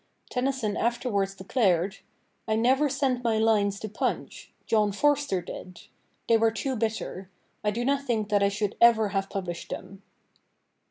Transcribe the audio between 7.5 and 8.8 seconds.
I do not think that I should